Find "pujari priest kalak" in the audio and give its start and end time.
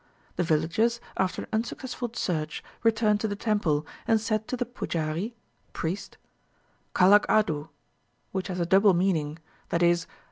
4.65-7.27